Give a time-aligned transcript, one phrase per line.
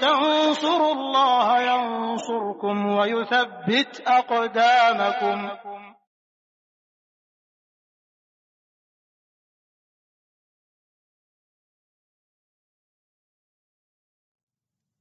[0.00, 5.56] تنصروا الله ينصركم ويثبت أقدامكم.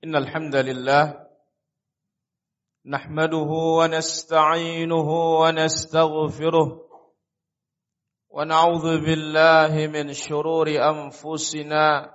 [0.03, 1.27] إن الحمد لله
[2.85, 5.09] نحمده ونستعينه
[5.41, 6.89] ونستغفره
[8.29, 12.14] ونعوذ بالله من شرور أنفسنا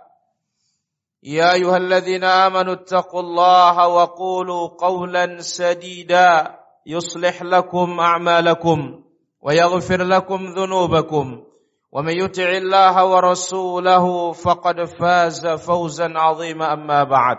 [1.23, 6.55] يا أيها الذين آمنوا اتقوا الله وقولوا قولا سديدا
[6.85, 9.03] يصلح لكم أعمالكم
[9.41, 11.43] ويغفر لكم ذنوبكم
[11.91, 17.37] ومن يطع الله ورسوله فقد فاز فوزا عظيما أما بعد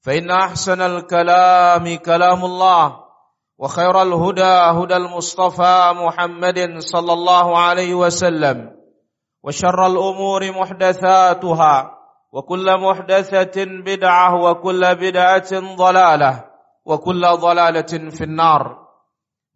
[0.00, 2.96] فإن أحسن الكلام كلام الله
[3.58, 8.70] وخير الهدى هدى المصطفى محمد صلى الله عليه وسلم
[9.44, 11.98] وشر الأمور محدثاتها
[12.31, 16.33] وكل محدثه بدعه وكل بدعه ضلاله
[16.85, 18.63] وكل ضلاله في النار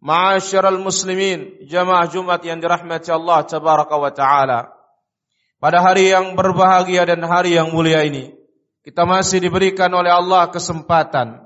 [0.02, 4.60] معاشر المسلمين jamaah Jumat yang dirahmati Allah tabaraka wa taala
[5.62, 8.34] pada hari yang berbahagia dan hari yang mulia ini
[8.82, 11.44] kita masih diberikan oleh Allah kesempatan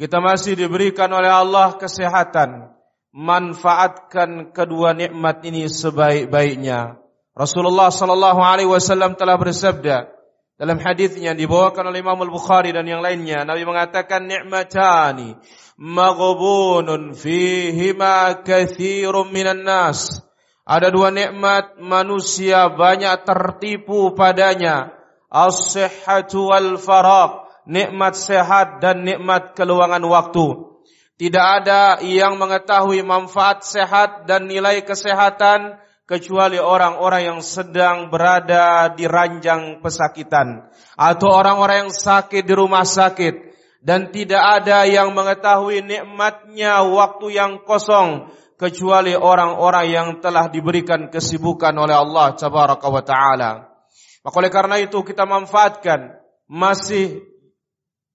[0.00, 2.74] kita masih diberikan oleh Allah kesehatan
[3.14, 6.98] manfaatkan kedua nikmat ini sebaik-baiknya
[7.36, 10.16] Rasulullah sallallahu alaihi wasallam telah bersabda
[10.61, 15.33] dalam hadisnya dibawakan oleh Imam Al-Bukhari dan yang lainnya Nabi mengatakan nikmatani
[15.73, 20.21] maghbunun fihima katsirun minan nas.
[20.61, 24.93] Ada dua nikmat manusia banyak tertipu padanya.
[25.33, 30.77] As-sihhatu wal faraq nikmat sehat dan nikmat keluangan waktu.
[31.17, 39.07] Tidak ada yang mengetahui manfaat sehat dan nilai kesehatan kecuali orang-orang yang sedang berada di
[39.07, 40.67] ranjang pesakitan
[40.99, 47.63] atau orang-orang yang sakit di rumah sakit dan tidak ada yang mengetahui nikmatnya waktu yang
[47.63, 48.27] kosong
[48.59, 53.51] kecuali orang-orang yang telah diberikan kesibukan oleh Allah tabaraka wa taala.
[54.21, 57.23] Maka oleh karena itu kita manfaatkan masih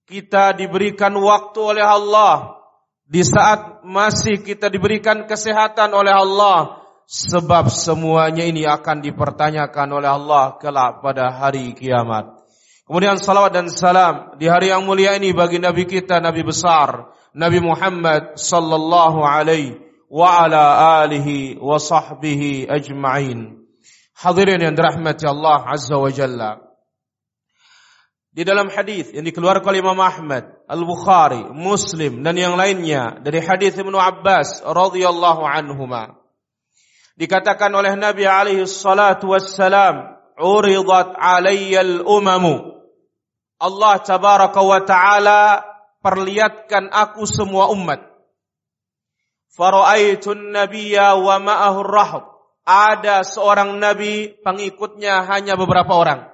[0.05, 2.61] kita diberikan waktu oleh Allah
[3.09, 10.59] di saat masih kita diberikan kesehatan oleh Allah sebab semuanya ini akan dipertanyakan oleh Allah
[10.59, 12.35] kelak pada hari kiamat.
[12.83, 17.63] Kemudian salawat dan salam di hari yang mulia ini bagi Nabi kita, Nabi besar, Nabi
[17.63, 23.59] Muhammad sallallahu alaihi wa ala alihi wa sahbihi ajma'in.
[24.15, 26.63] Hadirin yang dirahmati Allah Azza wa Jalla.
[28.33, 33.73] Di dalam hadis yang dikeluarkan oleh Imam Ahmad, Al-Bukhari, Muslim dan yang lainnya dari hadis
[33.73, 36.16] Ibnu Abbas radhiyallahu anhuma.
[37.17, 42.77] Dikatakan oleh Nabi alaihi salatu wassalam, "Uridat alayya al-umamu."
[43.57, 45.65] Allah tabaraka wa taala
[46.05, 48.05] perlihatkan aku semua umat.
[49.49, 52.23] Faraitu nabiyya wa ma'ahu rahb.
[52.69, 56.29] Ada seorang nabi, pengikutnya hanya beberapa orang.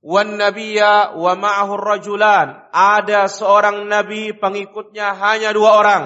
[0.00, 2.64] Wan nabiyya wa ma'ahu rajulan.
[2.72, 6.04] Ada seorang nabi, pengikutnya hanya dua orang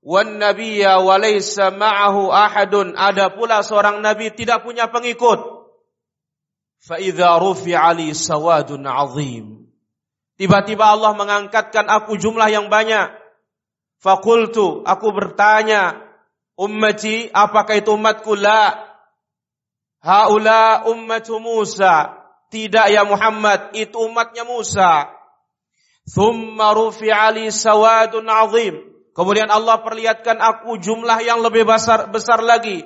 [0.00, 2.96] wan nabiyya wa laysa ma'ahu ahadun.
[2.96, 5.40] Ada pula seorang nabi tidak punya pengikut.
[6.80, 9.68] Fa idza rufi'a li sawadun azim.
[10.40, 13.12] Tiba-tiba Allah mengangkatkan aku jumlah yang banyak.
[14.00, 16.00] Fakultu aku bertanya
[16.56, 18.32] ummati apakah itu umatku?
[18.40, 18.88] La.
[20.00, 22.16] Haula ummatu Musa.
[22.48, 25.12] Tidak ya Muhammad itu umatnya Musa.
[26.08, 32.82] Thumma rufi'a li sawadun azim Kemudian Allah perlihatkan aku jumlah yang lebih besar besar lagi.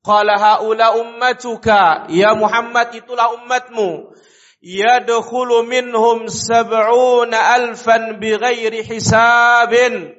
[0.00, 4.14] Qala haula ummatuka, ya Muhammad itulah umatmu.
[4.62, 10.14] Yadkhulu minhum sab'una alfan bighairi hisabin.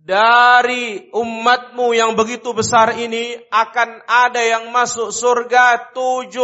[0.00, 6.34] dari umatmu yang begitu besar ini akan ada yang masuk surga 70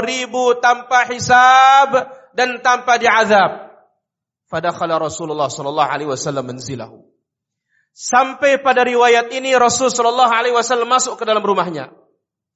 [0.00, 3.68] ribu tanpa hisab dan tanpa diazab.
[4.48, 7.11] Fadakhala Rasulullah sallallahu alaihi wasallam menzilahu.
[7.92, 11.92] Sampai pada riwayat ini Rasul sallallahu alaihi wasallam masuk ke dalam rumahnya.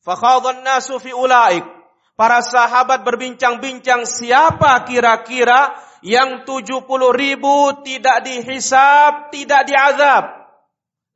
[0.01, 1.65] Fakhadhan nasu fi ulaik.
[2.17, 10.25] Para sahabat berbincang-bincang siapa kira-kira yang 70 ribu tidak dihisap, tidak diazab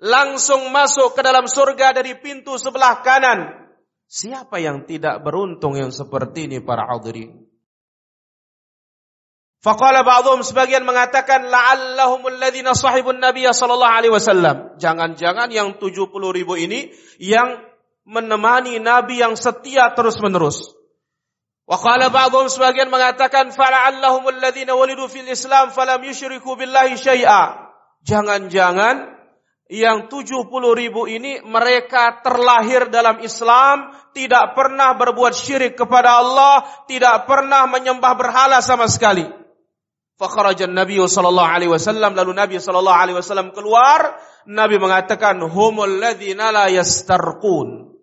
[0.01, 3.69] langsung masuk ke dalam surga dari pintu sebelah kanan.
[4.11, 7.40] Siapa yang tidak beruntung yang seperti ini para hadirin?
[9.61, 14.81] Faqala ba'dhum sebagian mengatakan la'allahum alladhina sahibun nabiy sallallahu alaihi wasallam.
[14.81, 16.89] Jangan-jangan yang 70 ribu ini
[17.21, 17.61] yang
[18.09, 20.73] menemani nabi yang setia terus-menerus.
[21.69, 27.71] Wa qala ba'dhum sebagian mengatakan fala'allahum alladhina walidu fil Islam falam yusyriku billahi syai'a.
[28.01, 29.13] Jangan-jangan
[29.69, 37.29] yang 70 ribu ini mereka terlahir dalam Islam, tidak pernah berbuat syirik kepada Allah, tidak
[37.29, 39.40] pernah menyembah berhala sama sekali.
[40.21, 46.53] Fakharajan Nabi sallallahu alaihi wasallam lalu Nabi sallallahu alaihi wasallam keluar, Nabi mengatakan humul ladzina
[46.53, 47.97] la yastarqun.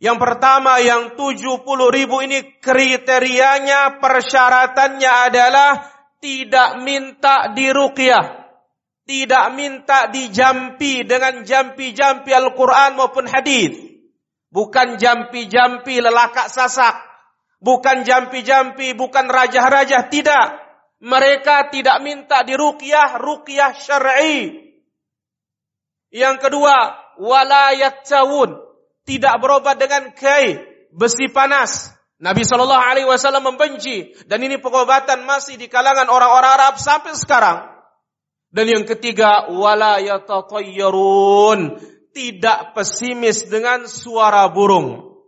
[0.00, 5.84] Yang pertama yang 70 ribu ini kriterianya persyaratannya adalah
[6.18, 8.42] tidak minta diruqyah
[9.02, 13.74] tidak minta dijampi dengan jampi-jampi Al-Quran maupun hadis.
[14.52, 17.02] Bukan jampi-jampi lelakak sasak.
[17.58, 20.06] Bukan jampi-jampi, bukan rajah-rajah.
[20.06, 20.46] Tidak.
[21.02, 24.70] Mereka tidak minta diruqyah, ruqyah syar'i.
[26.14, 28.62] Yang kedua, walayat cawun.
[29.02, 30.62] Tidak berobat dengan kai,
[30.94, 31.90] besi panas.
[32.22, 37.66] Nabi Shallallahu Alaihi Wasallam membenci dan ini pengobatan masih di kalangan orang-orang Arab sampai sekarang.
[38.54, 41.82] Dan yang ketiga, wala yatatayyarun,
[42.14, 45.18] tidak pesimis dengan suara burung.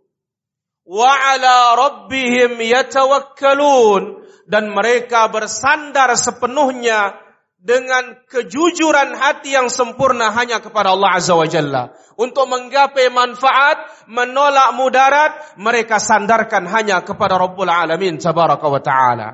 [0.86, 7.16] Wa ala rabbihim yatawakkalun dan mereka bersandar sepenuhnya
[7.64, 11.96] dengan kejujuran hati yang sempurna hanya kepada Allah Azza wa Jalla.
[12.20, 19.30] Untuk menggapai manfaat, menolak mudarat, mereka sandarkan hanya kepada Rabbul Alamin, Tabaraka wa Ta'ala.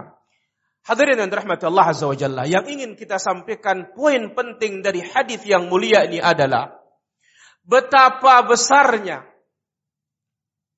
[0.86, 5.42] Hadirin yang dirahmati Allah Azza wa Jalla, yang ingin kita sampaikan poin penting dari hadis
[5.42, 6.70] yang mulia ini adalah
[7.66, 9.26] betapa besarnya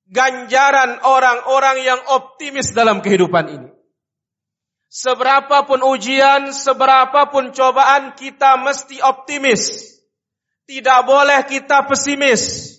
[0.09, 3.69] ganjaran orang-orang yang optimis dalam kehidupan ini.
[4.93, 9.89] Seberapapun ujian, seberapapun cobaan, kita mesti optimis.
[10.69, 12.77] Tidak boleh kita pesimis.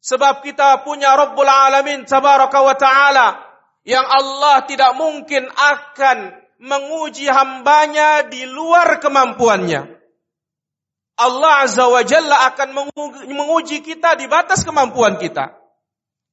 [0.00, 3.28] Sebab kita punya Rabbul Alamin Tabaraka wa Ta'ala
[3.84, 6.32] yang Allah tidak mungkin akan
[6.64, 10.00] menguji hambanya di luar kemampuannya.
[11.20, 12.72] Allah Azza wa Jalla akan
[13.28, 15.52] menguji kita di batas kemampuan kita.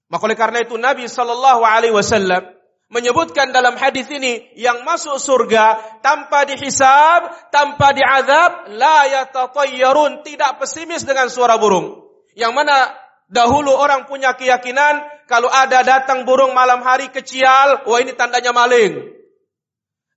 [0.08, 2.53] Maka oleh karena itu Nabi Shallallahu Alaihi Wasallam
[2.94, 11.02] menyebutkan dalam hadis ini yang masuk surga tanpa dihisab, tanpa diazab, la yatatayyarun, tidak pesimis
[11.02, 12.06] dengan suara burung.
[12.38, 12.94] Yang mana
[13.34, 19.10] dahulu orang punya keyakinan kalau ada datang burung malam hari kecil, wah ini tandanya maling.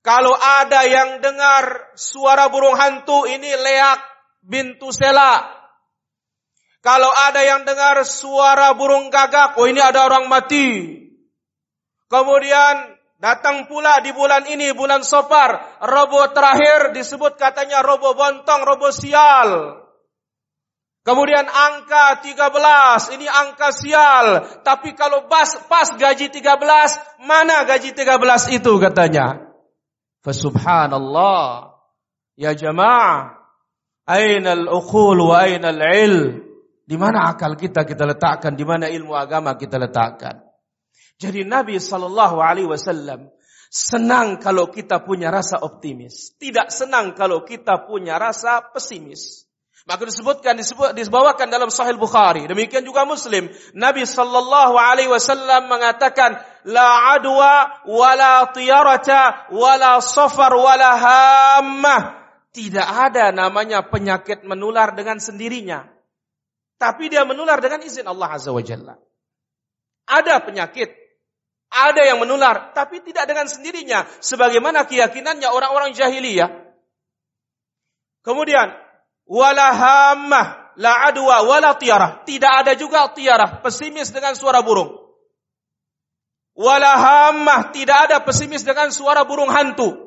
[0.05, 4.01] Kalau ada yang dengar suara burung hantu, ini leak
[4.45, 5.49] bintu sela.
[6.85, 11.06] Kalau ada yang dengar suara burung gagak, oh ini ada orang mati.
[12.07, 18.95] Kemudian datang pula di bulan ini, bulan Sopar, robo terakhir disebut katanya robo bontong, robo
[18.95, 19.83] sial.
[21.07, 24.27] Kemudian angka 13, ini angka sial.
[24.67, 29.55] Tapi kalau pas, pas gaji 13, mana gaji 13 itu katanya?
[30.27, 31.79] Fasubhanallah.
[32.35, 33.39] Ya jamaah.
[34.07, 36.43] Aina al-uqul wa aina al-ilm.
[36.87, 40.46] Di mana akal kita kita letakkan, di mana ilmu agama kita letakkan.
[41.17, 43.33] Jadi Nabi sallallahu alaihi wasallam
[43.73, 49.47] senang kalau kita punya rasa optimis, tidak senang kalau kita punya rasa pesimis.
[49.87, 52.51] Maka disebutkan disebut, dibawakan dalam Sahih Bukhari.
[52.51, 53.47] Demikian juga Muslim.
[53.71, 62.19] Nabi sallallahu alaihi wasallam mengatakan la adwa wala tiyarata wala safar wala hammah.
[62.51, 65.87] Tidak ada namanya penyakit menular dengan sendirinya.
[66.83, 68.99] Tapi dia menular dengan izin Allah Azza wa Jalla.
[70.11, 70.91] Ada penyakit,
[71.71, 74.07] ada yang menular, tapi tidak dengan sendirinya.
[74.23, 76.49] Sebagaimana keyakinannya orang-orang jahiliyah.
[78.23, 78.75] Kemudian
[79.27, 82.23] wala hammah, la adwa, wala tiarah.
[82.23, 84.95] Tidak ada juga tiarah, pesimis dengan suara burung.
[86.57, 90.07] Wala hammah, tidak ada pesimis dengan suara burung hantu.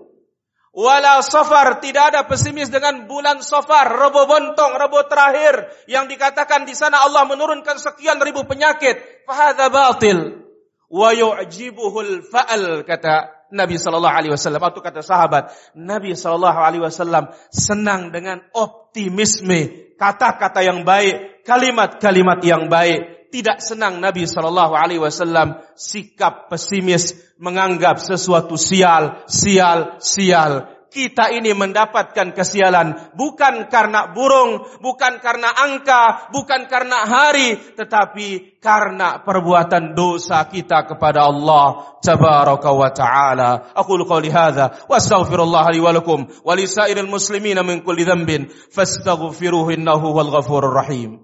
[0.69, 6.77] Wala safar, tidak ada pesimis dengan bulan safar, rebo bontong, rebo terakhir yang dikatakan di
[6.77, 9.25] sana Allah menurunkan sekian ribu penyakit.
[9.25, 10.48] Fahadha batil.
[10.89, 14.61] Wa yu'jibuhul fa'al kata Nabi sallallahu alaihi wasallam.
[14.61, 22.69] Atau kata sahabat Nabi sallallahu alaihi wasallam senang dengan optimisme kata-kata yang baik kalimat-kalimat yang
[22.69, 23.29] baik.
[23.29, 31.53] Tidak senang Nabi sallallahu alaihi wasallam sikap pesimis menganggap sesuatu sial sial sial kita ini
[31.53, 40.49] mendapatkan kesialan bukan karena burung, bukan karena angka, bukan karena hari, tetapi karena perbuatan dosa
[40.49, 43.71] kita kepada Allah tabaraka wa taala.
[43.77, 48.49] Aku qouli hadza wa astaghfirullah li wa lakum wa li sa'iril muslimin min kulli dhanbin
[48.73, 51.21] fastaghfiruhu innahu wal ghafurur rahim.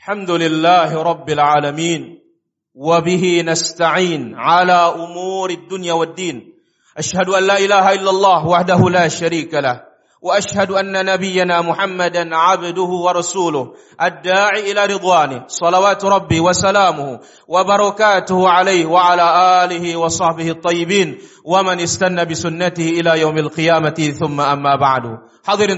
[0.00, 2.02] Alhamdulillahi rabbil alamin
[2.72, 6.59] wa bihi nasta'in ala umuri dunya wad din.
[6.98, 9.90] أشهد أن لا إله إلا الله وحده لا شريك له
[10.22, 19.26] وأشهد أن نبينا محمدا عبده ورسوله الداعي إلى رضوانه صلوات ربي وسلامه وبركاته عليه وعلى
[19.64, 25.04] آله وصحبه الطيبين ومن استنى بسنته إلى يوم القيامة ثم أما بعد.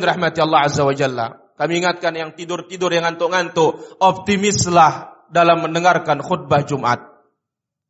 [0.03, 6.67] rahmati Allah azza wa jalla kami ingatkan yang tidur-tidur yang ngantuk-ngantuk optimislah dalam mendengarkan khutbah
[6.67, 6.99] Jumat.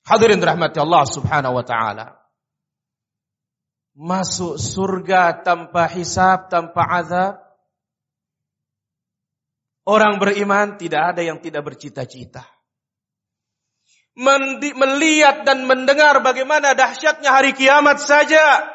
[0.05, 2.22] Hadirin rahmati Allah subhanahu wa taala.
[3.93, 7.35] Masuk surga tanpa hisab, tanpa azab.
[9.83, 12.47] Orang beriman tidak ada yang tidak bercita-cita.
[14.15, 18.69] Melihat dan mendengar bagaimana dahsyatnya hari kiamat saja.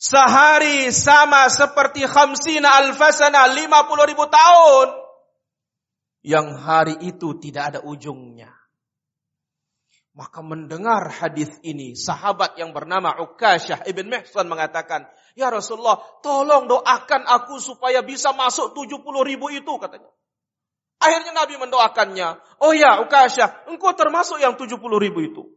[0.00, 4.88] Sehari sama seperti khamsina alfasana, lima puluh ribu tahun.
[6.24, 8.59] Yang hari itu tidak ada ujungnya.
[10.20, 17.24] Maka mendengar hadis ini, sahabat yang bernama Ukasyah ibn Mihsan mengatakan, Ya Rasulullah, tolong doakan
[17.24, 20.12] aku supaya bisa masuk 70 ribu itu, katanya.
[21.00, 22.36] Akhirnya Nabi mendoakannya.
[22.60, 25.48] Oh ya Ukasyah, engkau termasuk yang 70 ribu itu.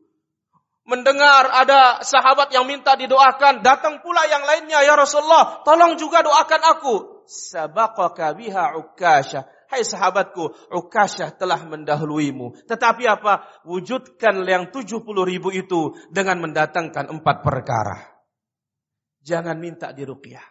[0.87, 6.61] Mendengar ada sahabat yang minta didoakan, datang pula yang lainnya, Ya Rasulullah, tolong juga doakan
[6.71, 6.95] aku.
[7.27, 9.43] Sabaqaka biha Ukasyah.
[9.73, 12.69] Hai sahabatku, Ukasyah telah mendahuluimu.
[12.69, 13.65] Tetapi apa?
[13.65, 17.97] Wujudkan yang 70 ribu itu dengan mendatangkan empat perkara.
[19.25, 20.45] Jangan minta diruqyah.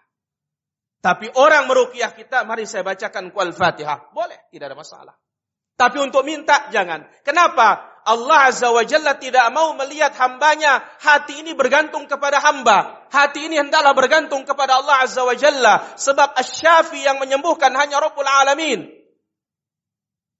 [0.98, 4.10] Tapi orang meruqyah kita, mari saya bacakan kual fatihah.
[4.10, 5.14] Boleh, tidak ada masalah.
[5.78, 7.06] Tapi untuk minta, jangan.
[7.22, 7.94] Kenapa?
[8.02, 10.82] Allah Azza wa Jalla tidak mau melihat hambanya.
[10.98, 13.06] Hati ini bergantung kepada hamba.
[13.06, 15.94] Hati ini hendaklah bergantung kepada Allah Azza wa Jalla.
[15.94, 19.01] Sebab asyafi yang menyembuhkan hanya Rabbul Alamin.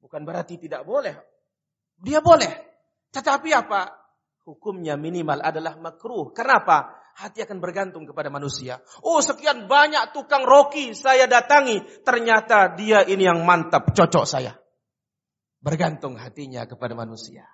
[0.03, 1.15] Bukan berarti tidak boleh.
[1.95, 2.51] Dia boleh.
[3.15, 3.87] Tetapi apa?
[4.43, 6.35] Hukumnya minimal adalah makruh.
[6.35, 6.99] Kenapa?
[7.15, 8.83] Hati akan bergantung kepada manusia.
[9.07, 12.03] Oh sekian banyak tukang roki saya datangi.
[12.03, 14.59] Ternyata dia ini yang mantap, cocok saya.
[15.63, 17.47] Bergantung hatinya kepada manusia.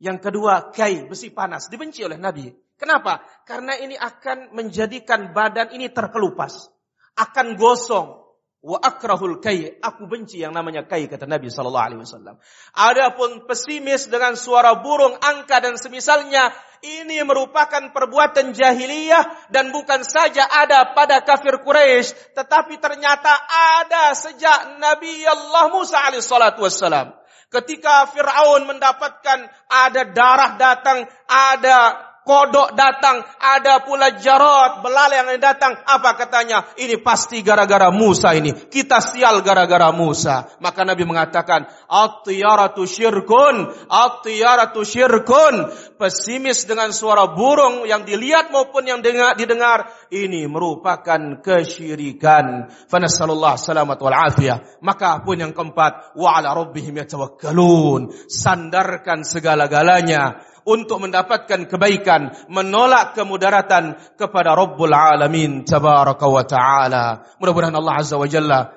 [0.00, 1.72] Yang kedua, kai, besi panas.
[1.72, 2.52] Dibenci oleh Nabi.
[2.76, 3.24] Kenapa?
[3.48, 6.68] Karena ini akan menjadikan badan ini terkelupas.
[7.16, 8.20] Akan gosong.
[8.60, 12.36] Wa akrahul kai, aku benci yang namanya kai kata Nabi sallallahu alaihi wasallam.
[12.76, 16.52] Adapun pesimis dengan suara burung, angka dan semisalnya
[16.84, 23.32] ini merupakan perbuatan jahiliyah dan bukan saja ada pada kafir Quraisy, tetapi ternyata
[23.80, 27.16] ada sejak Nabi Allah Musa alaihi.
[27.50, 35.76] Ketika Fir'aun mendapatkan ada darah datang, ada kodok datang, ada pula jarot, belalai yang datang.
[35.84, 36.68] Apa katanya?
[36.76, 38.52] Ini pasti gara-gara Musa ini.
[38.52, 40.46] Kita sial gara-gara Musa.
[40.60, 45.72] Maka Nabi mengatakan, At-tiyaratu syirkun, at-tiyaratu syirkun.
[45.96, 49.90] Pesimis dengan suara burung yang dilihat maupun yang didengar.
[50.08, 52.72] Ini merupakan kesyirikan.
[52.88, 54.80] Fanasallallahu salamat wal afiyah.
[54.80, 58.12] Maka pun yang keempat, wa ala rabbihim yatawakkalun.
[58.30, 67.26] Sandarkan segala-galanya untuk mendapatkan kebaikan, menolak kemudaratan kepada Rabbul Alamin tabaraka wa taala.
[67.42, 68.70] Mudah-mudahan Allah Azza wa Jalla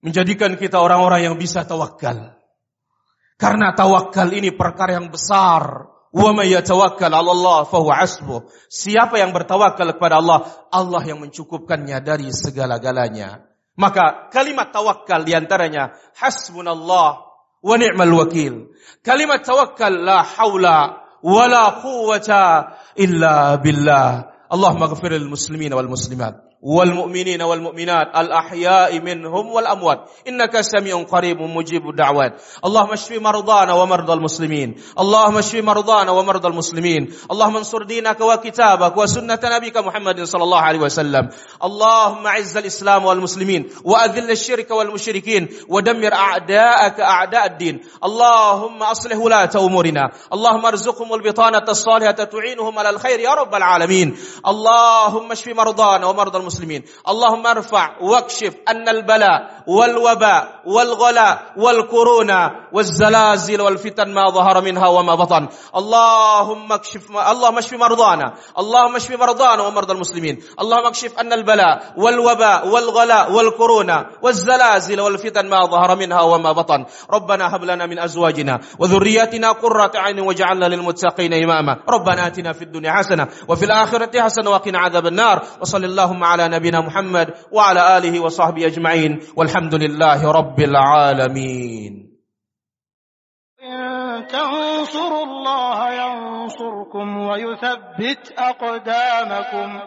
[0.00, 2.32] menjadikan kita orang-orang yang bisa tawakal.
[3.36, 5.92] Karena tawakal ini perkara yang besar.
[6.12, 8.44] Wa may yatawakkal 'ala Allah fahuwa hasbuh.
[8.68, 13.48] Siapa yang bertawakal kepada Allah, Allah yang mencukupkannya dari segala-galanya.
[13.80, 18.74] Maka kalimat tawakal di antaranya hasbunallah wa ni'mal wakil.
[19.00, 22.30] Kalimat tawakkal la haula ولا قوة
[22.98, 24.24] إلا بالله.
[24.52, 26.51] اللهم اغفر للمسلمين والمسلمات.
[26.62, 29.98] والمؤمنين والمؤمنات الأحياء منهم والأموات.
[30.28, 34.74] إنك سميع قريب مجيب الدعوات اللهم اشف مرضانا ومرضى المسلمين.
[34.98, 37.12] اللهم اشف مرضانا ومرضى المسلمين.
[37.30, 41.28] اللهم انصر دينك وكتابك وسنة نبيك محمد صلى الله عليه وسلم.
[41.64, 47.80] اللهم اعز الإسلام والمسلمين وأذل الشرك والمشركين ودمر أعداءك أعداء الدين.
[48.04, 50.04] اللهم أصلح ولاة أمورنا.
[50.32, 54.16] اللهم ارزقهم البطانة الصالحة تعينهم على الخير يا رب العالمين.
[54.46, 56.51] اللهم اشف مرضانا ومرضى المسلمين.
[56.52, 56.84] المسلمين.
[57.08, 65.48] اللهم ارفع واكشف أن البلاء والوباء والغلاء والكورونا والزلازل والفتن ما ظهر منها وما بطن.
[65.76, 68.34] اللهم اكشف اللهم اشف مرضانا.
[68.58, 70.42] اللهم اشف مرضانا ومرضى المسلمين.
[70.60, 76.84] اللهم اكشف أن البلاء والوباء والغلاء والكورونا والزلازل والفتن ما ظهر منها وما بطن.
[77.10, 81.76] ربنا هب لنا من أزواجنا وذرياتنا قرة عين واجعلنا للمتقين إماما.
[81.88, 85.42] ربنا آتنا في الدنيا حسنة وفي الآخرة حسنة وقنا عذاب النار.
[85.60, 89.20] وصل اللهم نبينا محمد وعلى آله وصحبه أجمعين.
[89.36, 92.18] والحمد لله رب العالمين.
[93.62, 99.80] إن تنصروا الله ينصركم ويثبت أقدامكم.